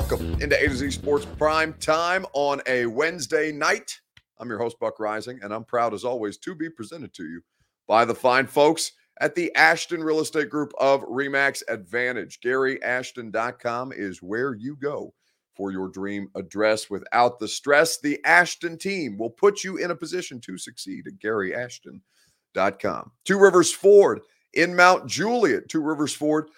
[0.00, 4.00] Welcome into A to Z Sports Prime Time on a Wednesday night.
[4.38, 7.42] I'm your host, Buck Reising, and I'm proud as always to be presented to you
[7.86, 12.40] by the fine folks at the Ashton Real Estate Group of Remax Advantage.
[12.40, 15.12] GaryAshton.com is where you go
[15.54, 18.00] for your dream address without the stress.
[18.00, 23.12] The Ashton team will put you in a position to succeed at GaryAshton.com.
[23.26, 24.22] Two Rivers Ford
[24.54, 25.68] in Mount Juliet.
[25.68, 26.48] Two Rivers Ford,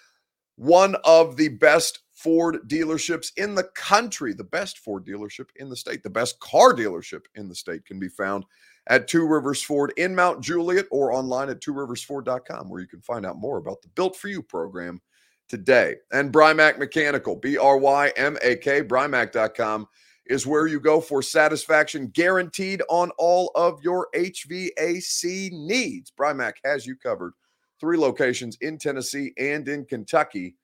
[0.55, 5.75] one of the best Ford dealerships in the country, the best Ford dealership in the
[5.75, 8.45] state, the best car dealership in the state can be found
[8.87, 13.25] at Two Rivers Ford in Mount Juliet or online at tworiversford.com where you can find
[13.25, 15.01] out more about the Built for You program
[15.49, 15.97] today.
[16.13, 19.85] And Brymak Mechanical, B R Y M A K, Brymak.com
[20.25, 26.09] is where you go for satisfaction guaranteed on all of your HVAC needs.
[26.17, 27.33] Brymak has you covered.
[27.81, 30.55] Three locations in Tennessee and in Kentucky.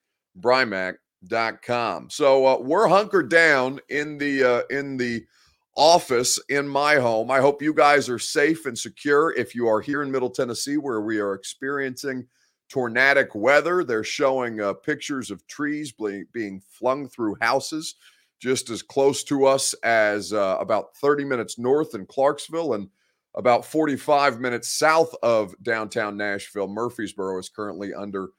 [1.27, 2.09] Brymak com.
[2.09, 5.25] So uh, we're hunkered down in the uh, in the
[5.75, 7.31] office in my home.
[7.31, 9.33] I hope you guys are safe and secure.
[9.33, 12.27] If you are here in Middle Tennessee, where we are experiencing
[12.69, 15.93] tornadic weather, they're showing uh, pictures of trees
[16.33, 17.95] being flung through houses
[18.39, 22.87] just as close to us as uh, about 30 minutes north in Clarksville and
[23.35, 26.67] about 45 minutes south of downtown Nashville.
[26.67, 28.29] Murfreesboro is currently under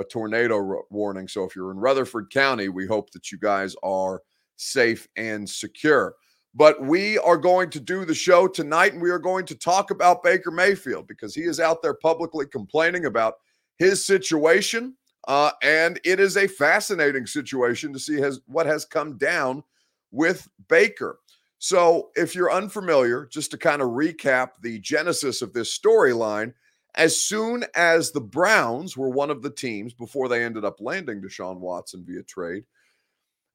[0.00, 1.28] a tornado warning.
[1.28, 4.22] So if you're in Rutherford County, we hope that you guys are
[4.56, 6.14] safe and secure.
[6.54, 9.90] But we are going to do the show tonight and we are going to talk
[9.90, 13.34] about Baker Mayfield because he is out there publicly complaining about
[13.78, 14.96] his situation.
[15.28, 19.62] Uh, and it is a fascinating situation to see has, what has come down
[20.10, 21.20] with Baker.
[21.62, 26.54] So, if you're unfamiliar, just to kind of recap the genesis of this storyline,
[26.94, 31.20] as soon as the Browns were one of the teams before they ended up landing
[31.20, 32.64] Deshaun Watson via trade,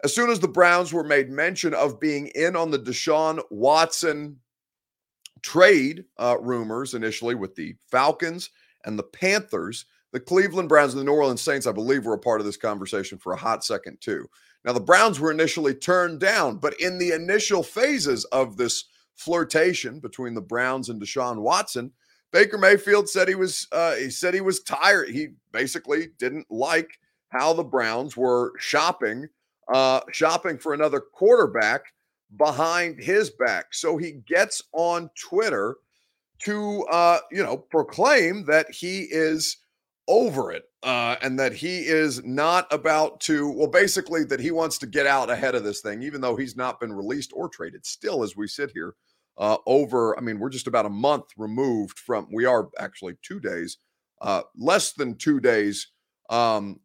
[0.04, 4.38] as soon as the Browns were made mention of being in on the Deshaun Watson
[5.42, 8.50] trade uh, rumors initially with the Falcons
[8.86, 12.20] and the Panthers, the Cleveland Browns and the New Orleans Saints, I believe, were a
[12.20, 14.28] part of this conversation for a hot second, too.
[14.64, 18.86] Now, the Browns were initially turned down, but in the initial phases of this
[19.16, 21.92] flirtation between the Browns and Deshaun Watson,
[22.36, 25.08] Baker Mayfield said he was uh, he said he was tired.
[25.08, 29.30] He basically didn't like how the Browns were shopping
[29.74, 31.94] uh, shopping for another quarterback
[32.36, 33.74] behind his back.
[33.74, 35.78] So he gets on Twitter
[36.40, 39.56] to uh, you know proclaim that he is
[40.10, 44.78] over it uh, and that he is not about to well basically that he wants
[44.80, 47.86] to get out ahead of this thing even though he's not been released or traded
[47.86, 48.94] still as we sit here
[49.38, 53.40] uh, over, I mean, we're just about a month removed from, we are actually two
[53.40, 53.78] days,
[54.22, 55.88] uh, less than two days,
[56.30, 56.80] um,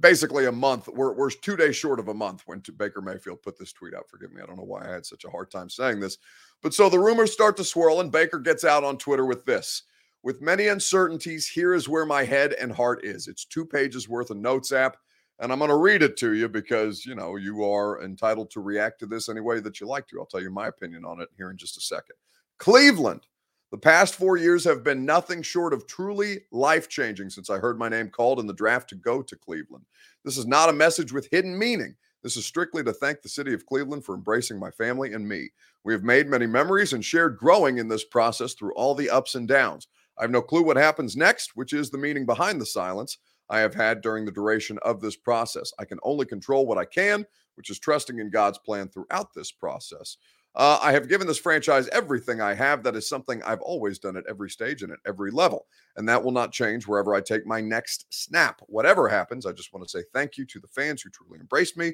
[0.00, 0.88] basically a month.
[0.88, 4.08] We're, we're two days short of a month when Baker Mayfield put this tweet out.
[4.08, 4.42] Forgive me.
[4.42, 6.18] I don't know why I had such a hard time saying this.
[6.62, 9.84] But so the rumors start to swirl, and Baker gets out on Twitter with this.
[10.24, 13.26] With many uncertainties, here is where my head and heart is.
[13.26, 14.96] It's two pages worth of notes app.
[15.42, 18.60] And I'm going to read it to you because, you know, you are entitled to
[18.60, 20.20] react to this any way that you like to.
[20.20, 22.14] I'll tell you my opinion on it here in just a second.
[22.58, 23.26] Cleveland,
[23.72, 27.76] the past four years have been nothing short of truly life changing since I heard
[27.76, 29.84] my name called in the draft to go to Cleveland.
[30.24, 31.96] This is not a message with hidden meaning.
[32.22, 35.50] This is strictly to thank the city of Cleveland for embracing my family and me.
[35.82, 39.34] We have made many memories and shared growing in this process through all the ups
[39.34, 39.88] and downs.
[40.18, 43.18] I have no clue what happens next, which is the meaning behind the silence.
[43.52, 45.72] I have had during the duration of this process.
[45.78, 49.52] I can only control what I can, which is trusting in God's plan throughout this
[49.52, 50.16] process.
[50.54, 52.82] Uh, I have given this franchise everything I have.
[52.82, 55.66] That is something I've always done at every stage and at every level.
[55.96, 58.60] And that will not change wherever I take my next snap.
[58.66, 61.76] Whatever happens, I just want to say thank you to the fans who truly embraced
[61.76, 61.92] me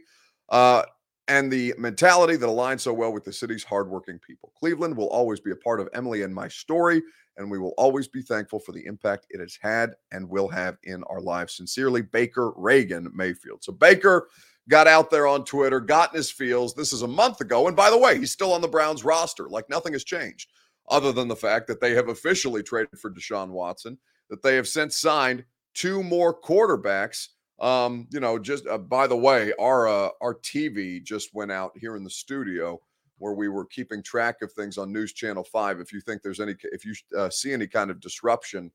[0.48, 0.82] uh,
[1.28, 4.52] and the mentality that aligns so well with the city's hardworking people.
[4.58, 7.02] Cleveland will always be a part of Emily and my story
[7.38, 10.76] and we will always be thankful for the impact it has had and will have
[10.82, 11.56] in our lives.
[11.56, 13.64] Sincerely, Baker Reagan Mayfield.
[13.64, 14.28] So Baker
[14.68, 16.74] got out there on Twitter, got in his feels.
[16.74, 17.68] This is a month ago.
[17.68, 19.48] And by the way, he's still on the Browns roster.
[19.48, 20.50] Like nothing has changed,
[20.90, 23.98] other than the fact that they have officially traded for Deshaun Watson,
[24.28, 27.28] that they have since signed two more quarterbacks.
[27.60, 31.72] Um, you know, just uh, by the way, our uh, our TV just went out
[31.76, 32.80] here in the studio
[33.18, 35.80] where we were keeping track of things on News Channel Five.
[35.80, 38.70] If you think there's any, if you uh, see any kind of disruption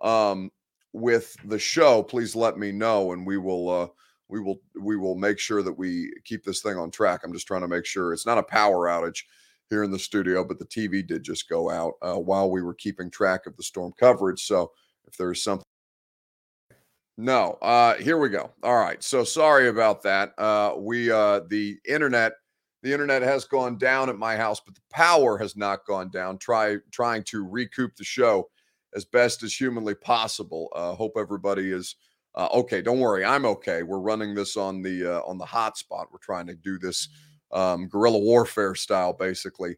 [0.00, 0.50] um,
[0.92, 3.68] with the show, please let me know, and we will.
[3.70, 3.88] Uh,
[4.28, 7.20] we will we will make sure that we keep this thing on track.
[7.24, 9.22] I'm just trying to make sure it's not a power outage
[9.70, 12.74] here in the studio, but the TV did just go out uh, while we were
[12.74, 14.44] keeping track of the storm coverage.
[14.44, 14.72] So
[15.06, 15.64] if there's something
[17.16, 17.58] No.
[17.62, 18.50] Uh, here we go.
[18.62, 19.02] All right.
[19.02, 20.34] So sorry about that.
[20.38, 22.34] Uh, we uh, the internet
[22.86, 26.38] the internet has gone down at my house, but the power has not gone down.
[26.38, 28.48] Try trying to recoup the show
[28.94, 30.68] as best as humanly possible.
[30.72, 31.96] Uh, hope everybody is
[32.36, 32.80] uh, okay.
[32.80, 33.82] Don't worry, I'm okay.
[33.82, 36.06] We're running this on the uh, on the hotspot.
[36.12, 37.08] We're trying to do this
[37.50, 39.74] um, guerrilla warfare style, basically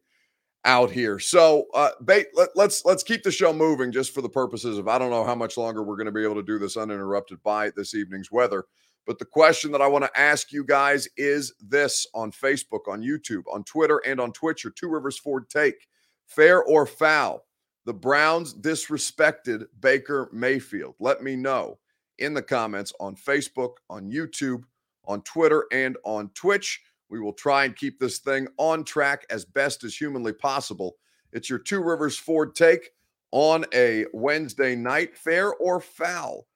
[0.66, 1.18] out here.
[1.18, 4.86] So, uh, bait, let, let's let's keep the show moving just for the purposes of
[4.86, 7.42] I don't know how much longer we're going to be able to do this uninterrupted
[7.42, 8.64] by this evening's weather.
[9.08, 13.00] But the question that I want to ask you guys is this on Facebook, on
[13.00, 15.88] YouTube, on Twitter, and on Twitch, or Two Rivers Ford Take.
[16.26, 17.46] Fair or foul?
[17.86, 20.94] The Browns disrespected Baker Mayfield.
[21.00, 21.78] Let me know
[22.18, 24.64] in the comments on Facebook, on YouTube,
[25.06, 26.78] on Twitter, and on Twitch.
[27.08, 30.96] We will try and keep this thing on track as best as humanly possible.
[31.32, 32.90] It's your Two Rivers Ford take
[33.30, 36.46] on a Wednesday night, fair or foul.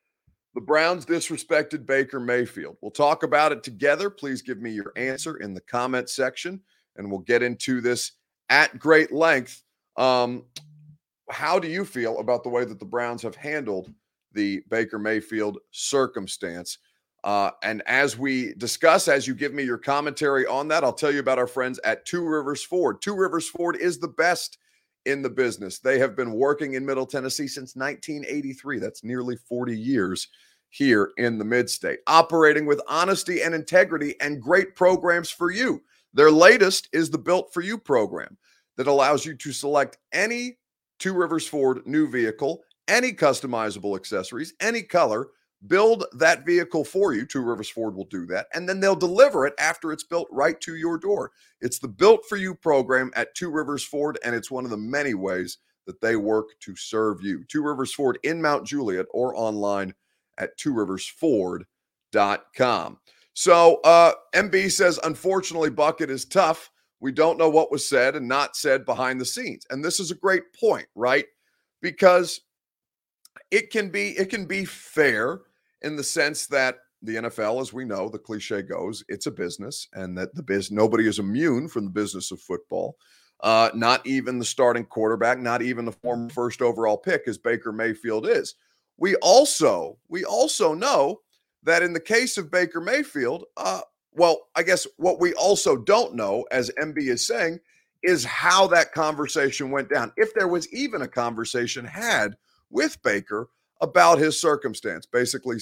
[0.54, 2.76] The Browns disrespected Baker Mayfield.
[2.82, 4.10] We'll talk about it together.
[4.10, 6.60] Please give me your answer in the comment section,
[6.96, 8.12] and we'll get into this
[8.50, 9.62] at great length.
[9.96, 10.44] Um,
[11.30, 13.92] how do you feel about the way that the Browns have handled
[14.32, 16.78] the Baker Mayfield circumstance?
[17.24, 21.12] Uh, and as we discuss, as you give me your commentary on that, I'll tell
[21.12, 23.00] you about our friends at Two Rivers Ford.
[23.00, 24.58] Two Rivers Ford is the best
[25.06, 25.78] in the business.
[25.78, 28.78] They have been working in Middle Tennessee since 1983.
[28.78, 30.28] That's nearly 40 years
[30.70, 35.82] here in the mid state, operating with honesty and integrity and great programs for you.
[36.14, 38.36] Their latest is the Built for You program
[38.76, 40.58] that allows you to select any
[40.98, 45.30] Two Rivers Ford new vehicle, any customizable accessories, any color
[45.66, 47.24] build that vehicle for you.
[47.26, 50.60] Two Rivers Ford will do that, and then they'll deliver it after it's built right
[50.60, 51.32] to your door.
[51.60, 54.76] It's the Built for You program at Two Rivers Ford, and it's one of the
[54.76, 57.44] many ways that they work to serve you.
[57.44, 59.94] Two Rivers Ford in Mount Juliet or online
[60.38, 62.98] at tworiversford.com.
[63.34, 66.70] So uh, MB says, unfortunately, Bucket is tough.
[67.00, 69.66] We don't know what was said and not said behind the scenes.
[69.70, 71.24] And this is a great point, right?
[71.80, 72.42] Because
[73.50, 75.40] it can be it can be fair
[75.82, 79.88] in the sense that the NFL, as we know, the cliche goes, it's a business,
[79.92, 82.96] and that the biz nobody is immune from the business of football.
[83.40, 87.72] Uh, not even the starting quarterback, not even the former first overall pick, as Baker
[87.72, 88.54] Mayfield is.
[88.98, 91.20] We also we also know
[91.64, 93.80] that in the case of Baker Mayfield, uh,
[94.12, 97.58] well, I guess what we also don't know, as MB is saying,
[98.02, 100.12] is how that conversation went down.
[100.16, 102.36] If there was even a conversation had
[102.70, 103.48] with Baker
[103.82, 105.58] about his circumstance, basically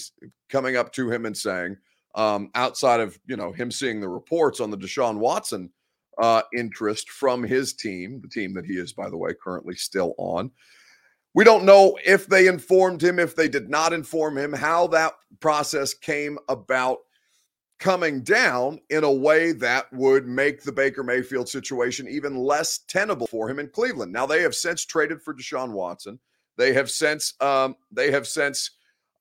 [0.48, 1.76] coming up to him and saying,
[2.14, 5.70] um, outside of you know him seeing the reports on the Deshaun Watson
[6.18, 10.14] uh, interest from his team, the team that he is, by the way, currently still
[10.18, 10.50] on.
[11.32, 15.14] We don't know if they informed him, if they did not inform him, how that
[15.38, 16.98] process came about
[17.78, 23.28] coming down in a way that would make the Baker Mayfield situation even less tenable
[23.28, 24.12] for him in Cleveland.
[24.12, 26.18] Now they have since traded for Deshaun Watson.
[26.60, 28.72] They have since um, they have since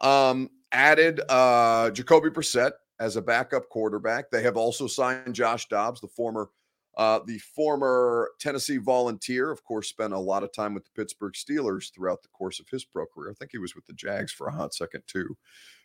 [0.02, 4.30] um, added uh, Jacoby Brissett as a backup quarterback.
[4.30, 6.50] They have also signed Josh Dobbs, the former
[6.98, 9.52] uh, the former Tennessee Volunteer.
[9.52, 12.68] Of course, spent a lot of time with the Pittsburgh Steelers throughout the course of
[12.68, 13.32] his pro career.
[13.32, 15.38] I think he was with the Jags for a hot second too.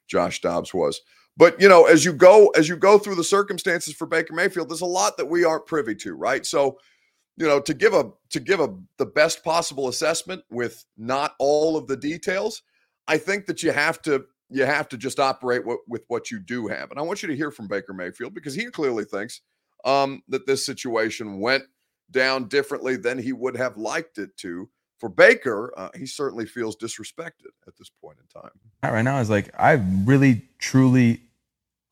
[0.09, 1.01] Josh Dobbs was.
[1.37, 4.69] But you know, as you go as you go through the circumstances for Baker Mayfield,
[4.69, 6.45] there's a lot that we aren't privy to, right?
[6.45, 6.79] So
[7.37, 11.77] you know to give a to give a the best possible assessment with not all
[11.77, 12.63] of the details
[13.09, 16.39] i think that you have to you have to just operate what, with what you
[16.39, 19.41] do have and i want you to hear from baker mayfield because he clearly thinks
[19.85, 21.65] um, that this situation went
[22.11, 26.77] down differently than he would have liked it to for baker uh, he certainly feels
[26.77, 28.51] disrespected at this point in time
[28.83, 29.73] right now is like i
[30.05, 31.21] really truly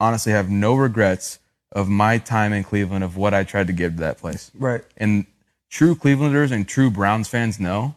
[0.01, 1.39] honestly have no regrets
[1.73, 4.51] of my time in Cleveland of what I tried to give to that place.
[4.55, 4.83] Right.
[4.97, 5.27] And
[5.73, 7.97] true Clevelanders and true Browns fans know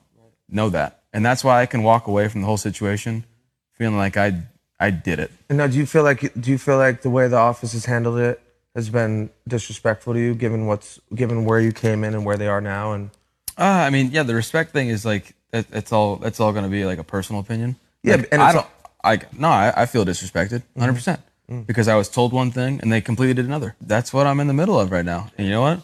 [0.50, 3.26] know that, and that's why I can walk away from the whole situation
[3.74, 4.42] feeling like I
[4.80, 5.32] I did it.
[5.50, 7.86] And now, do you feel like do you feel like the way the office has
[7.86, 8.42] handled it
[8.74, 12.48] has been disrespectful to you, given what's given where you came in and where they
[12.48, 12.94] are now?
[12.94, 13.12] And
[13.58, 16.66] uh, I mean, yeah, the respect thing is like it, it's all it's all going
[16.66, 17.76] to be like a personal opinion.
[18.02, 18.68] Yeah, like, and I don't.
[19.04, 21.20] I no, I, I feel disrespected, 100 percent,
[21.68, 23.76] because I was told one thing and they completely did another.
[23.80, 25.32] That's what I'm in the middle of right now.
[25.38, 25.82] And you know what?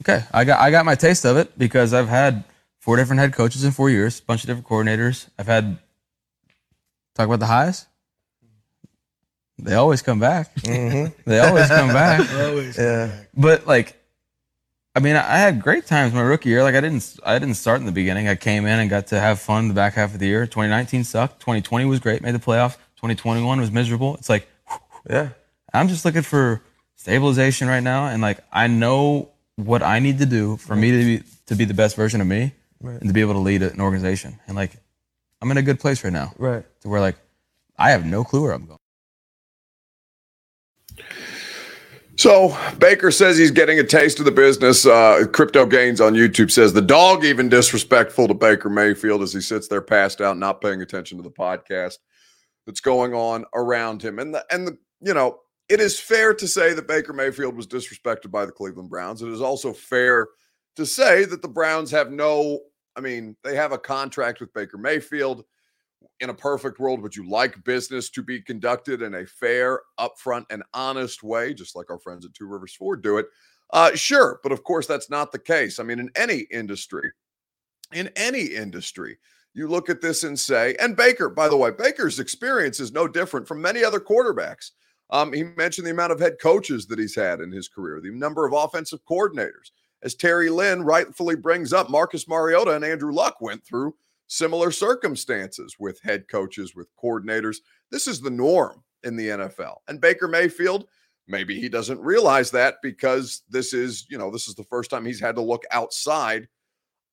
[0.00, 2.44] Okay, I got I got my taste of it because I've had
[2.80, 5.28] four different head coaches in four years, a bunch of different coordinators.
[5.38, 5.78] I've had
[7.14, 7.86] talk about the highs.
[9.58, 10.54] They always come back.
[10.56, 11.12] Mm-hmm.
[11.30, 12.20] they always come back.
[12.34, 13.96] always yeah, But like,
[14.96, 16.62] I mean, I had great times my rookie year.
[16.64, 18.26] Like I didn't I didn't start in the beginning.
[18.28, 20.46] I came in and got to have fun the back half of the year.
[20.46, 21.38] 2019 sucked.
[21.40, 22.22] 2020 was great.
[22.22, 22.76] Made the playoffs.
[22.96, 24.16] 2021 was miserable.
[24.16, 24.48] It's like
[25.08, 25.28] Yeah.
[25.72, 26.62] I'm just looking for
[26.96, 30.98] stabilization right now, and like I know what I need to do for me to
[31.18, 32.98] be to be the best version of me, Right.
[33.00, 34.38] and to be able to lead an organization.
[34.46, 34.72] And like
[35.40, 36.64] I'm in a good place right now, Right.
[36.82, 37.16] to where like
[37.78, 38.78] I have no clue where I'm going.
[42.16, 44.84] So Baker says he's getting a taste of the business.
[44.86, 49.40] Uh, Crypto Gains on YouTube says the dog even disrespectful to Baker Mayfield as he
[49.40, 51.96] sits there passed out, not paying attention to the podcast
[52.66, 54.18] that's going on around him.
[54.18, 55.38] And the and the you know
[55.72, 59.22] it is fair to say that Baker Mayfield was disrespected by the Cleveland Browns.
[59.22, 60.28] It is also fair
[60.76, 62.60] to say that the Browns have no.
[62.94, 65.44] I mean, they have a contract with Baker Mayfield
[66.20, 70.44] in a perfect world, would you like business to be conducted in a fair, upfront,
[70.50, 73.26] and honest way, just like our friends at Two Rivers Ford do it?
[73.72, 75.78] Uh, sure, but of course that's not the case.
[75.78, 77.10] I mean, in any industry,
[77.94, 79.16] in any industry,
[79.54, 83.08] you look at this and say, and Baker, by the way, Baker's experience is no
[83.08, 84.72] different from many other quarterbacks.
[85.12, 88.10] Um, he mentioned the amount of head coaches that he's had in his career, the
[88.10, 89.70] number of offensive coordinators.
[90.02, 93.94] As Terry Lynn rightfully brings up, Marcus Mariota and Andrew Luck went through
[94.26, 97.58] similar circumstances with head coaches, with coordinators.
[97.90, 99.76] This is the norm in the NFL.
[99.86, 100.86] And Baker Mayfield,
[101.28, 105.04] maybe he doesn't realize that because this is, you know, this is the first time
[105.04, 106.48] he's had to look outside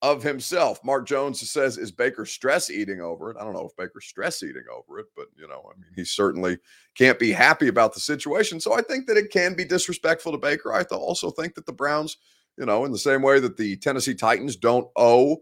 [0.01, 0.84] of himself.
[0.84, 3.38] Mark Jones says, Is Baker stress eating over it?
[3.39, 6.06] I don't know if Baker's stress eating over it, but, you know, I mean, he
[6.06, 6.58] certainly
[6.96, 8.60] can't be happy about the situation.
[8.60, 10.74] So I think that it can be disrespectful to Baker.
[10.74, 12.18] I also think that the Browns,
[12.58, 15.38] you know, in the same way that the Tennessee Titans don't owe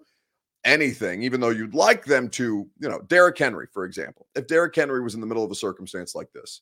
[0.66, 4.28] anything, even though you'd like them to, you know, Derrick Henry, for example.
[4.36, 6.62] If Derrick Henry was in the middle of a circumstance like this,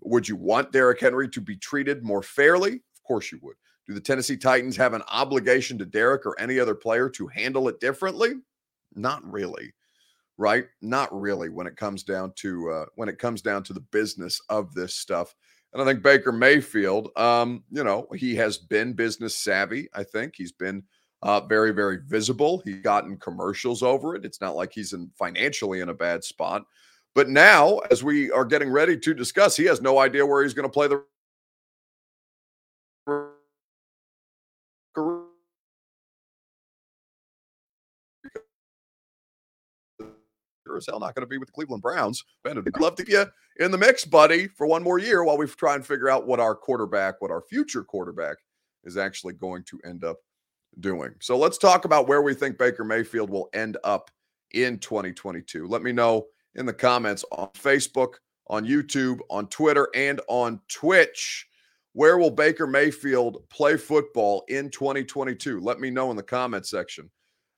[0.00, 2.72] would you want Derrick Henry to be treated more fairly?
[2.74, 3.56] Of course you would.
[3.86, 7.68] Do the Tennessee Titans have an obligation to Derrick or any other player to handle
[7.68, 8.34] it differently?
[8.94, 9.72] Not really.
[10.38, 10.66] Right?
[10.82, 14.40] Not really when it comes down to uh, when it comes down to the business
[14.48, 15.34] of this stuff.
[15.72, 19.88] And I think Baker Mayfield, um, you know, he has been business savvy.
[19.94, 20.82] I think he's been
[21.22, 22.62] uh, very, very visible.
[22.64, 24.24] He's gotten commercials over it.
[24.24, 26.64] It's not like he's in financially in a bad spot.
[27.14, 30.54] But now, as we are getting ready to discuss, he has no idea where he's
[30.54, 31.02] going to play the
[40.76, 42.24] sure as hell not going to be with the Cleveland Browns.
[42.44, 43.26] Ben, I'd love to get you uh,
[43.64, 46.40] in the mix, buddy, for one more year while we try and figure out what
[46.40, 48.36] our quarterback, what our future quarterback
[48.84, 50.18] is actually going to end up
[50.80, 51.14] doing.
[51.20, 54.10] So let's talk about where we think Baker Mayfield will end up
[54.52, 55.66] in 2022.
[55.66, 58.14] Let me know in the comments on Facebook,
[58.48, 61.46] on YouTube, on Twitter, and on Twitch.
[61.94, 65.60] Where will Baker Mayfield play football in 2022?
[65.60, 67.10] Let me know in the comment section.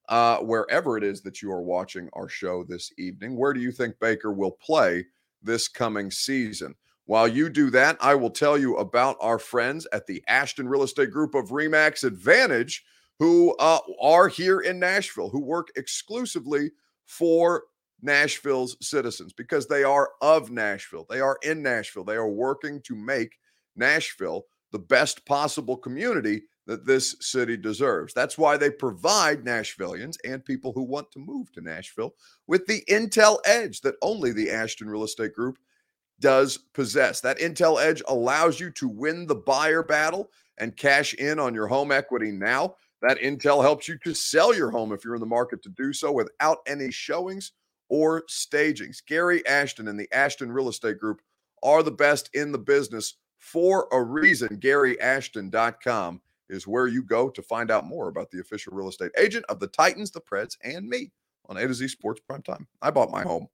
[0.08, 3.70] Uh, wherever it is that you are watching our show this evening, where do you
[3.70, 5.04] think Baker will play
[5.42, 6.74] this coming season?
[7.04, 10.82] While you do that, I will tell you about our friends at the Ashton Real
[10.82, 12.84] Estate Group of Remax Advantage
[13.18, 16.70] who uh, are here in Nashville, who work exclusively
[17.06, 17.64] for
[18.00, 21.06] Nashville's citizens because they are of Nashville.
[21.08, 22.04] They are in Nashville.
[22.04, 23.38] They are working to make
[23.74, 28.12] Nashville the best possible community that this city deserves.
[28.12, 32.14] That's why they provide Nashvillians and people who want to move to Nashville
[32.46, 35.58] with the Intel Edge that only the Ashton Real Estate Group
[36.20, 37.22] does possess.
[37.22, 41.68] That Intel Edge allows you to win the buyer battle and cash in on your
[41.68, 42.74] home equity now.
[43.00, 45.92] That intel helps you to sell your home if you're in the market to do
[45.92, 47.52] so without any showings
[47.88, 49.00] or stagings.
[49.00, 51.22] Gary Ashton and the Ashton Real Estate Group
[51.62, 54.58] are the best in the business for a reason.
[54.60, 59.44] GaryAshton.com is where you go to find out more about the official real estate agent
[59.48, 61.10] of the Titans, the Preds, and me
[61.48, 62.66] on A to Z Sports Prime Time.
[62.82, 63.48] I bought my home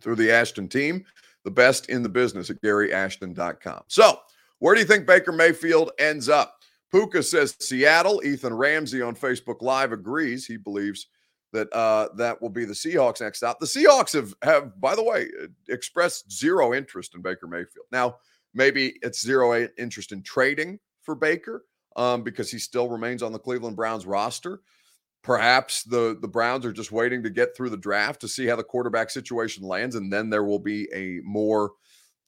[0.00, 1.04] through the Ashton team,
[1.44, 3.82] the best in the business at GaryAshton.com.
[3.88, 4.18] So,
[4.58, 6.56] where do you think Baker Mayfield ends up?
[6.90, 8.22] Puka says Seattle.
[8.24, 10.46] Ethan Ramsey on Facebook Live agrees.
[10.46, 11.06] He believes
[11.52, 13.60] that uh, that will be the Seahawks next stop.
[13.60, 15.28] The Seahawks have, have, by the way,
[15.68, 17.86] expressed zero interest in Baker Mayfield.
[17.92, 18.16] Now,
[18.54, 21.64] maybe it's zero interest in trading for Baker
[21.98, 24.60] um, because he still remains on the Cleveland Browns roster.
[25.22, 28.56] Perhaps the the Browns are just waiting to get through the draft to see how
[28.56, 31.72] the quarterback situation lands, and then there will be a more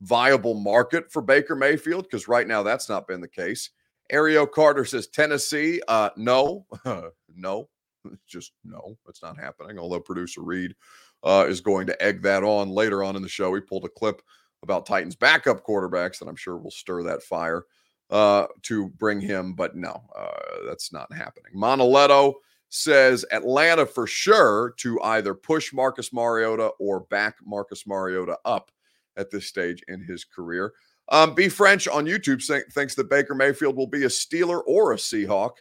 [0.03, 3.71] viable market for Baker Mayfield because right now that's not been the case.
[4.12, 5.81] Ario Carter says Tennessee.
[5.87, 6.67] Uh, no,
[7.35, 7.69] no,
[8.27, 9.79] just no, it's not happening.
[9.79, 10.75] Although producer Reed
[11.23, 13.55] uh, is going to egg that on later on in the show.
[13.55, 14.21] He pulled a clip
[14.65, 17.65] about Titans backup quarterbacks, and I'm sure will stir that fire
[18.11, 19.55] uh, to bring him.
[19.55, 21.52] But no, uh, that's not happening.
[21.55, 22.35] Monoletto
[22.69, 28.71] says Atlanta for sure to either push Marcus Mariota or back Marcus Mariota up
[29.17, 30.73] at this stage in his career.
[31.09, 34.93] Um, B French on YouTube say, thinks that Baker Mayfield will be a Steeler or
[34.93, 35.55] a Seahawk.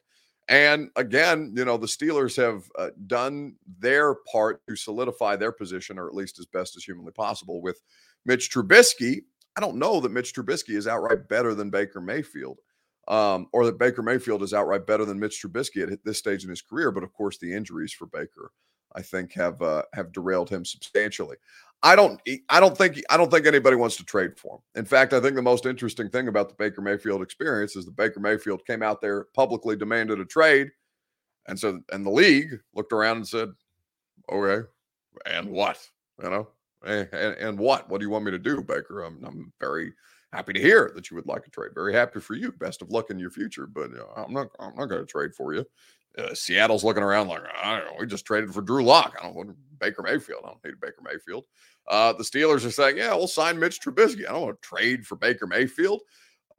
[0.47, 5.97] And again, you know, the Steelers have uh, done their part to solidify their position,
[5.97, 7.81] or at least as best as humanly possible, with
[8.25, 9.21] Mitch Trubisky.
[9.55, 12.59] I don't know that Mitch Trubisky is outright better than Baker Mayfield,
[13.07, 16.49] um, or that Baker Mayfield is outright better than Mitch Trubisky at this stage in
[16.49, 16.91] his career.
[16.91, 18.51] But of course, the injuries for Baker,
[18.95, 21.37] I think, have uh, have derailed him substantially.
[21.81, 24.61] I don't I don't think I don't think anybody wants to trade for him.
[24.75, 27.95] In fact, I think the most interesting thing about the Baker Mayfield experience is that
[27.95, 30.71] Baker Mayfield came out there publicly demanded a trade.
[31.47, 33.49] And so and the league looked around and said,
[34.31, 34.67] "Okay,
[35.25, 35.79] and what?
[36.21, 36.47] You know?
[36.85, 37.89] And, and, what?
[37.89, 39.03] What do you want me to do, Baker?
[39.03, 39.93] I'm, I'm very
[40.31, 41.71] happy to hear that you would like a trade.
[41.73, 42.51] Very happy for you.
[42.53, 45.35] Best of luck in your future, but know, I'm not I'm not going to trade
[45.35, 45.65] for you.
[46.17, 49.15] Uh, Seattle's looking around like, I don't know, we just traded for Drew Lock.
[49.19, 50.41] I don't want Baker Mayfield.
[50.43, 51.45] I don't need Baker Mayfield.
[51.87, 54.27] Uh, the Steelers are saying, yeah, we'll sign Mitch Trubisky.
[54.27, 56.01] I don't want to trade for Baker Mayfield.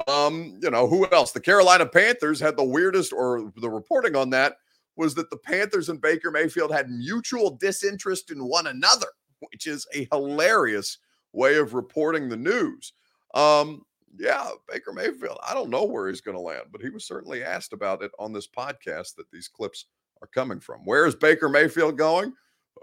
[0.09, 1.33] Um, you know, who else?
[1.33, 4.57] The Carolina Panthers had the weirdest, or the reporting on that
[4.97, 9.09] was that the Panthers and Baker Mayfield had mutual disinterest in one another,
[9.41, 10.99] which is a hilarious
[11.33, 12.93] way of reporting the news.
[13.35, 13.85] Um,
[14.19, 15.39] yeah, Baker Mayfield.
[15.47, 18.11] I don't know where he's going to land, but he was certainly asked about it
[18.19, 19.87] on this podcast that these clips
[20.21, 20.81] are coming from.
[20.85, 22.33] Where is Baker Mayfield going?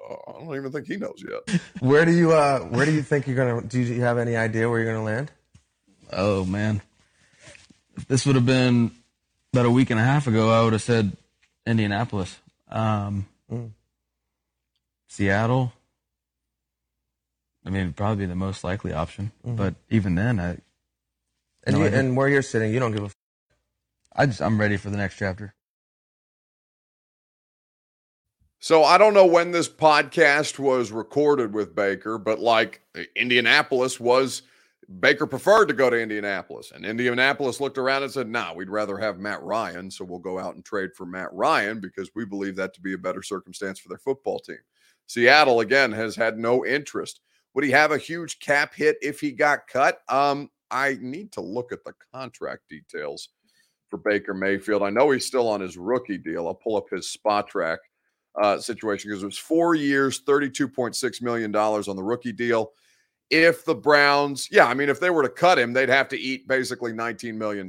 [0.10, 1.60] Uh, I don't even think he knows yet.
[1.80, 4.70] Where do you uh where do you think you're gonna do you have any idea
[4.70, 5.32] where you're gonna land?
[6.12, 6.82] Oh man.
[7.96, 8.92] If this would have been
[9.54, 11.16] about a week and a half ago, I would have said
[11.66, 12.38] Indianapolis.
[12.70, 13.72] Um, mm.
[15.08, 15.74] Seattle.
[17.68, 19.34] I mean, probably the most likely option.
[19.46, 19.58] Mm-hmm.
[19.58, 20.58] But even then, I
[21.66, 23.08] and, no, you, and where you're sitting, you don't give a.
[23.08, 23.16] F-
[24.16, 25.54] I just I'm ready for the next chapter.
[28.60, 32.82] So I don't know when this podcast was recorded with Baker, but like
[33.18, 34.44] Indianapolis was
[35.00, 38.98] Baker preferred to go to Indianapolis, and Indianapolis looked around and said, "Nah, we'd rather
[38.98, 42.56] have Matt Ryan, so we'll go out and trade for Matt Ryan because we believe
[42.56, 44.60] that to be a better circumstance for their football team."
[45.06, 47.20] Seattle again has had no interest.
[47.58, 50.02] Would he have a huge cap hit if he got cut?
[50.10, 53.30] Um, I need to look at the contract details
[53.90, 54.84] for Baker Mayfield.
[54.84, 56.46] I know he's still on his rookie deal.
[56.46, 57.78] I'll pull up his Spotrac
[58.40, 62.74] uh, situation because it was four years, $32.6 million on the rookie deal.
[63.32, 66.20] If the Browns, yeah, I mean, if they were to cut him, they'd have to
[66.20, 67.68] eat basically $19 million.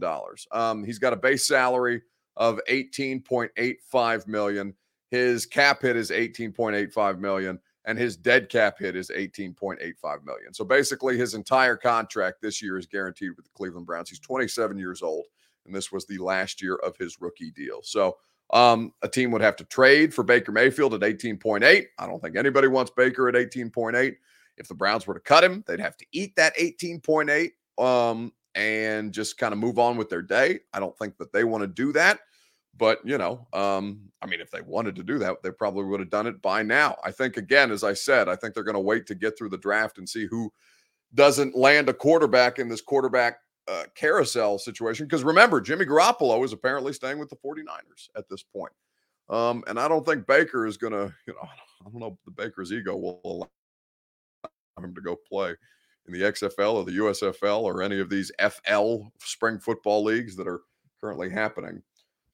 [0.52, 2.02] Um, he's got a base salary
[2.36, 4.74] of 18.85 million.
[5.10, 10.52] His cap hit is 18.85 million and his dead cap hit is 18.85 million.
[10.52, 14.10] So basically his entire contract this year is guaranteed with the Cleveland Browns.
[14.10, 15.24] He's 27 years old
[15.64, 17.80] and this was the last year of his rookie deal.
[17.82, 18.18] So
[18.52, 21.86] um, a team would have to trade for Baker Mayfield at 18.8.
[21.98, 24.16] I don't think anybody wants Baker at 18.8.
[24.58, 29.14] If the Browns were to cut him, they'd have to eat that 18.8 um, and
[29.14, 30.60] just kind of move on with their day.
[30.74, 32.20] I don't think that they want to do that.
[32.78, 36.00] But, you know, um, I mean, if they wanted to do that, they probably would
[36.00, 36.96] have done it by now.
[37.04, 39.50] I think, again, as I said, I think they're going to wait to get through
[39.50, 40.52] the draft and see who
[41.14, 45.06] doesn't land a quarterback in this quarterback uh, carousel situation.
[45.06, 48.72] Because remember, Jimmy Garoppolo is apparently staying with the 49ers at this point.
[49.28, 51.40] Um, and I don't think Baker is going to, you know,
[51.86, 53.48] I don't know if the Baker's ego will allow
[54.84, 55.54] him to go play
[56.06, 60.46] in the XFL or the USFL or any of these FL spring football leagues that
[60.46, 60.60] are
[61.00, 61.82] currently happening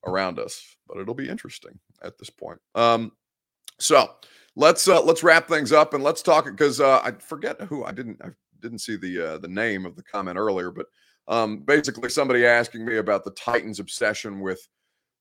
[0.07, 2.59] around us, but it'll be interesting at this point.
[2.75, 3.13] Um,
[3.79, 4.11] so
[4.57, 7.93] let's uh, let's wrap things up and let's talk because uh, I forget who I
[7.93, 8.29] didn't I
[8.61, 10.87] didn't see the uh, the name of the comment earlier, but
[11.29, 14.67] um, basically somebody asking me about the Titans' obsession with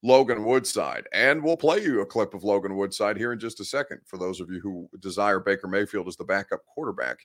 [0.04, 3.65] Logan Woodside, and we'll play you a clip of Logan Woodside here in just a
[3.65, 7.19] second for those of you who desire Baker Mayfield as the backup quarterback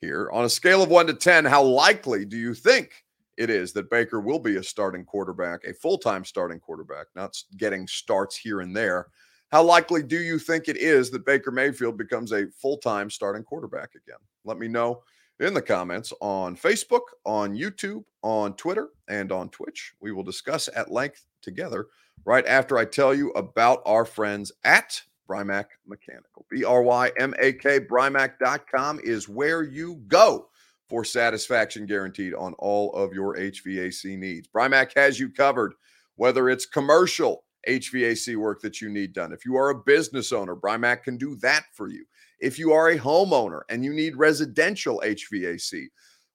[0.00, 0.28] here.
[0.32, 2.90] On a scale of one to ten, how likely do you think
[3.38, 7.40] it is that Baker will be a starting quarterback, a full time starting quarterback, not
[7.56, 9.06] getting starts here and there.
[9.50, 13.44] How likely do you think it is that Baker Mayfield becomes a full time starting
[13.44, 14.18] quarterback again?
[14.44, 15.02] Let me know
[15.40, 19.94] in the comments on Facebook, on YouTube, on Twitter, and on Twitch.
[20.00, 21.86] We will discuss at length together
[22.24, 26.44] right after I tell you about our friends at Brymak Mechanical.
[26.50, 30.48] B R Y M A K, Brymak.com is where you go
[30.88, 34.48] for satisfaction guaranteed on all of your HVAC needs.
[34.48, 35.74] Brymak has you covered,
[36.16, 39.32] whether it's commercial HVAC work that you need done.
[39.32, 42.04] If you are a business owner, Brymak can do that for you.
[42.40, 45.88] If you are a homeowner and you need residential HVAC,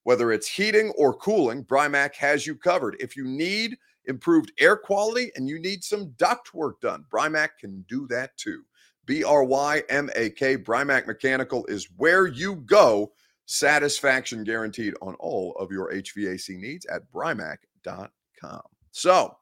[0.04, 2.98] whether it's heating or cooling, Brymak has you covered.
[3.00, 7.86] If you need improved air quality and you need some duct work done, Brymak can
[7.88, 8.64] do that too.
[9.06, 13.12] B R Y M A K, Brymak Mechanical is where you go
[13.46, 18.62] satisfaction guaranteed on all of your HVAC needs at brymak.com.
[18.92, 19.36] So,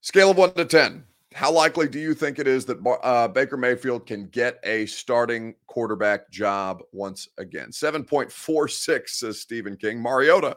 [0.00, 1.04] scale of one to 10.
[1.32, 5.54] How likely do you think it is that uh, Baker Mayfield can get a starting
[5.68, 7.70] quarterback job once again?
[7.70, 10.00] 7.46 says Stephen King.
[10.00, 10.56] Mariota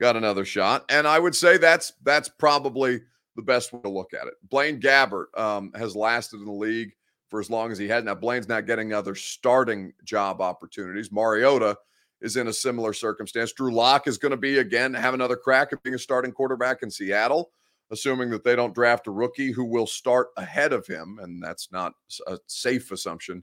[0.00, 3.02] got another shot, and I would say that's that's probably
[3.36, 4.34] the best way to look at it.
[4.48, 6.92] Blaine Gabbert um, has lasted in the league
[7.34, 8.04] for as long as he had.
[8.04, 11.10] Now Blaine's not getting other starting job opportunities.
[11.10, 11.76] Mariota
[12.20, 13.52] is in a similar circumstance.
[13.52, 16.84] Drew Lock is going to be again have another crack at being a starting quarterback
[16.84, 17.50] in Seattle
[17.90, 21.18] assuming that they don't draft a rookie who will start ahead of him.
[21.20, 21.94] And that's not
[22.28, 23.42] a safe assumption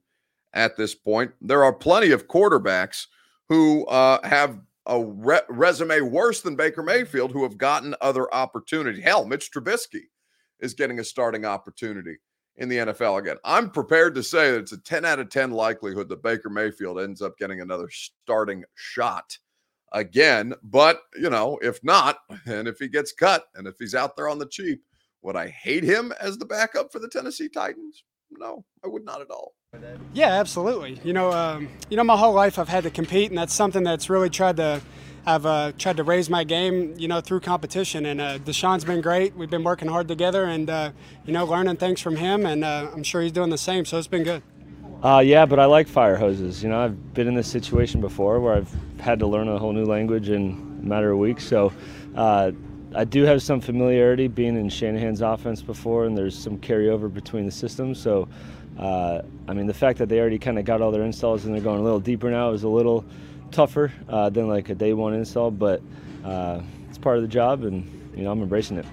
[0.53, 1.31] at this point.
[1.41, 3.07] There are plenty of quarterbacks
[3.49, 9.03] who uh, have a re- resume worse than Baker Mayfield who have gotten other opportunities.
[9.03, 10.05] Hell, Mitch Trubisky
[10.61, 12.19] is getting a starting opportunity
[12.57, 13.37] in the NFL again.
[13.43, 16.99] I'm prepared to say that it's a 10 out of 10 likelihood that Baker Mayfield
[16.99, 19.37] ends up getting another starting shot
[19.93, 20.53] again.
[20.63, 24.29] But, you know, if not, and if he gets cut and if he's out there
[24.29, 24.81] on the cheap,
[25.21, 28.03] would I hate him as the backup for the Tennessee Titans?
[28.31, 29.53] No, I would not at all.
[30.13, 30.99] Yeah, absolutely.
[31.03, 33.83] You know, um, you know, my whole life I've had to compete, and that's something
[33.83, 34.81] that's really tried to.
[35.25, 38.05] I've uh, tried to raise my game, you know, through competition.
[38.05, 39.35] And uh, Deshaun's been great.
[39.35, 40.91] We've been working hard together, and uh,
[41.25, 42.45] you know, learning things from him.
[42.45, 43.85] And uh, I'm sure he's doing the same.
[43.85, 44.41] So it's been good.
[45.03, 46.61] Uh, yeah, but I like fire hoses.
[46.63, 49.73] You know, I've been in this situation before where I've had to learn a whole
[49.73, 51.43] new language in a matter of weeks.
[51.43, 51.71] So
[52.15, 52.51] uh,
[52.95, 57.45] I do have some familiarity being in Shanahan's offense before, and there's some carryover between
[57.45, 57.99] the systems.
[57.99, 58.27] So,
[58.77, 61.63] I mean, the fact that they already kind of got all their installs and they're
[61.63, 63.05] going a little deeper now is a little
[63.51, 65.81] tougher uh, than like a day one install, but
[66.25, 68.85] uh, it's part of the job, and you know, I'm embracing it.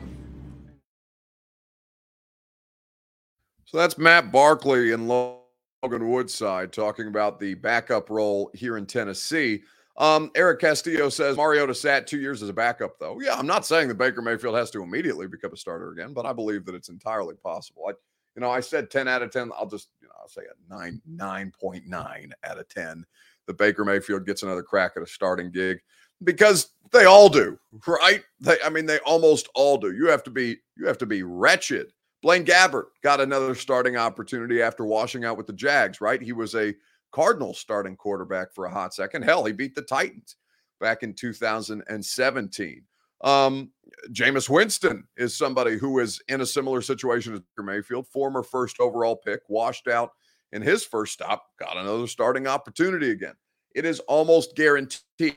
[3.64, 5.08] So that's Matt Barkley and.
[5.08, 5.38] Lo-
[5.82, 9.62] Logan Woodside talking about the backup role here in Tennessee.
[9.96, 13.20] Um, Eric Castillo says Mariota sat two years as a backup, though.
[13.20, 16.26] Yeah, I'm not saying that Baker Mayfield has to immediately become a starter again, but
[16.26, 17.84] I believe that it's entirely possible.
[17.88, 17.92] I,
[18.34, 19.50] you know, I said 10 out of 10.
[19.56, 23.04] I'll just, you know, I'll say a nine, 9.9 out of 10
[23.48, 25.78] that Baker Mayfield gets another crack at a starting gig
[26.22, 28.22] because they all do, right?
[28.40, 29.92] They, I mean, they almost all do.
[29.92, 34.60] You have to be, you have to be wretched Blaine Gabbert got another starting opportunity
[34.60, 36.20] after washing out with the Jags, right?
[36.20, 36.74] He was a
[37.12, 39.22] Cardinals starting quarterback for a hot second.
[39.22, 40.36] Hell, he beat the Titans
[40.80, 42.82] back in 2017.
[43.22, 43.70] Um,
[44.10, 48.78] Jameis Winston is somebody who is in a similar situation as Baker Mayfield, former first
[48.80, 50.12] overall pick, washed out
[50.52, 53.34] in his first stop, got another starting opportunity again.
[53.74, 55.36] It is almost guaranteed.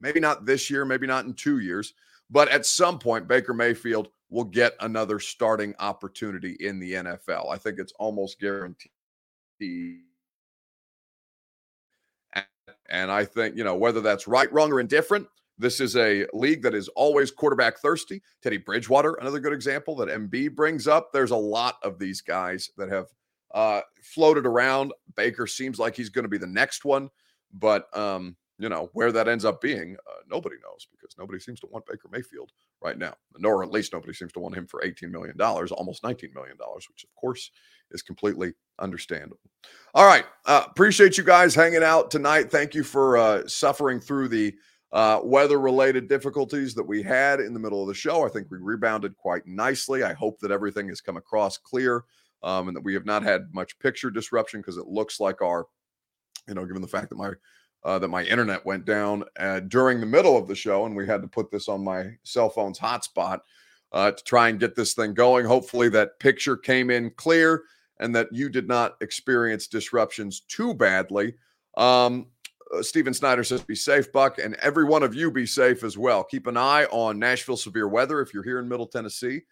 [0.00, 1.92] Maybe not this year, maybe not in two years,
[2.30, 7.50] but at some point, Baker Mayfield will get another starting opportunity in the NFL.
[7.50, 8.90] I think it's almost guaranteed.
[12.88, 15.26] And I think, you know, whether that's right, wrong, or indifferent,
[15.58, 18.22] this is a league that is always quarterback thirsty.
[18.42, 21.12] Teddy Bridgewater, another good example that MB brings up.
[21.12, 23.06] There's a lot of these guys that have
[23.54, 24.92] uh, floated around.
[25.16, 27.10] Baker seems like he's going to be the next one,
[27.52, 31.60] but um, you know where that ends up being, uh, nobody knows because nobody seems
[31.60, 32.50] to want Baker Mayfield
[32.82, 36.34] right now, nor at least nobody seems to want him for $18 million, almost $19
[36.34, 36.56] million,
[36.88, 37.50] which of course
[37.90, 39.38] is completely understandable.
[39.94, 40.24] All right.
[40.44, 42.50] Uh, appreciate you guys hanging out tonight.
[42.50, 44.54] Thank you for uh, suffering through the
[44.92, 48.24] uh, weather related difficulties that we had in the middle of the show.
[48.24, 50.02] I think we rebounded quite nicely.
[50.02, 52.04] I hope that everything has come across clear
[52.42, 55.66] um, and that we have not had much picture disruption because it looks like our,
[56.48, 57.32] you know, given the fact that my
[57.84, 61.06] uh, that my internet went down uh, during the middle of the show, and we
[61.06, 63.40] had to put this on my cell phone's hotspot
[63.92, 65.46] uh, to try and get this thing going.
[65.46, 67.62] Hopefully, that picture came in clear
[68.00, 71.34] and that you did not experience disruptions too badly.
[71.76, 72.26] Um,
[72.74, 75.96] uh, Steven Snyder says, be safe, Buck, and every one of you be safe as
[75.96, 76.24] well.
[76.24, 79.42] Keep an eye on Nashville severe weather if you're here in Middle Tennessee.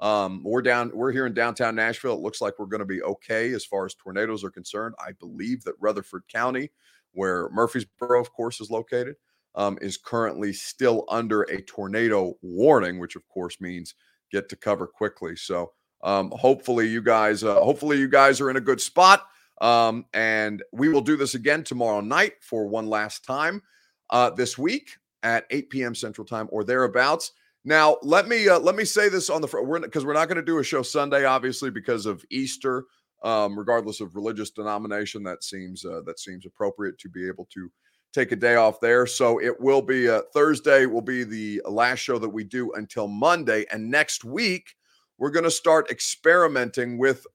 [0.00, 2.14] Um, we're down, we're here in downtown Nashville.
[2.14, 4.94] It looks like we're going to be okay as far as tornadoes are concerned.
[4.98, 6.70] I believe that Rutherford County
[7.14, 9.16] where Murfreesboro, of course, is located,
[9.54, 13.94] um, is currently still under a tornado warning, which of course means
[14.30, 15.36] get to cover quickly.
[15.36, 19.26] So um, hopefully you guys, uh, hopefully you guys are in a good spot.
[19.60, 23.62] Um, and we will do this again tomorrow night for one last time
[24.10, 24.90] uh, this week
[25.22, 25.94] at 8 p.m.
[25.94, 27.32] Central Time or thereabouts.
[27.64, 29.66] Now, let me uh, let me say this on the front.
[29.66, 32.84] We're because we're not going to do a show Sunday, obviously, because of Easter
[33.24, 35.22] um, regardless of religious denomination.
[35.24, 37.70] That seems uh, that seems appropriate to be able to
[38.12, 39.06] take a day off there.
[39.06, 43.08] So it will be uh, Thursday will be the last show that we do until
[43.08, 44.74] Monday, and next week
[45.18, 47.26] we're going to start experimenting with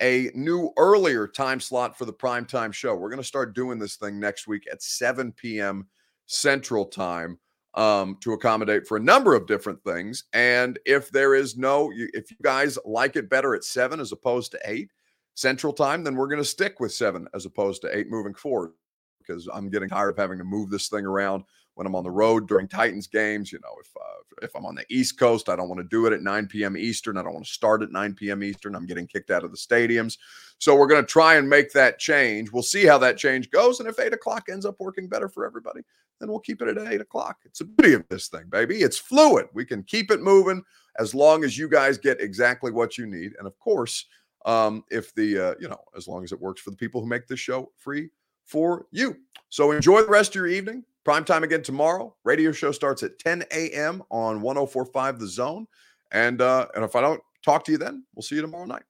[0.00, 2.94] a new earlier time slot for the primetime show.
[2.94, 5.86] We're going to start doing this thing next week at 7 p.m.
[6.26, 7.38] Central Time
[7.74, 10.24] um, to accommodate for a number of different things.
[10.32, 14.52] And if there is no, if you guys like it better at 7 as opposed
[14.52, 14.90] to 8
[15.34, 18.72] Central Time, then we're going to stick with 7 as opposed to 8 moving forward
[19.18, 22.10] because I'm getting tired of having to move this thing around when I'm on the
[22.10, 23.52] road during Titans games.
[23.52, 26.06] You know, if uh, if I'm on the East Coast, I don't want to do
[26.06, 26.76] it at 9 p.m.
[26.76, 27.16] Eastern.
[27.16, 28.42] I don't want to start at 9 p.m.
[28.42, 28.74] Eastern.
[28.74, 30.18] I'm getting kicked out of the stadiums.
[30.58, 32.52] So we're going to try and make that change.
[32.52, 35.46] We'll see how that change goes, and if eight o'clock ends up working better for
[35.46, 35.80] everybody,
[36.22, 37.38] then we'll keep it at eight o'clock.
[37.44, 38.76] It's the beauty of this thing, baby.
[38.76, 39.46] It's fluid.
[39.52, 40.62] We can keep it moving
[40.98, 44.06] as long as you guys get exactly what you need, and of course.
[44.44, 47.06] Um, if the uh, you know, as long as it works for the people who
[47.06, 48.10] make this show free
[48.44, 49.16] for you.
[49.48, 50.84] So enjoy the rest of your evening.
[51.04, 52.14] Prime time again tomorrow.
[52.24, 54.02] Radio show starts at 10 a.m.
[54.10, 55.66] on 1045 The Zone.
[56.12, 58.82] And uh, and if I don't talk to you then, we'll see you tomorrow night.